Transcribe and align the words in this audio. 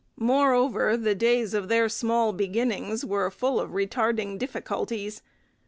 Moreover, 0.17 0.97
the 0.97 1.13
days 1.13 1.53
of 1.53 1.69
their 1.69 1.87
small 1.87 2.33
beginnings 2.33 3.05
were 3.05 3.29
full 3.29 3.59
of 3.59 3.69
retarding 3.69 4.39
difficulties. 4.39 5.21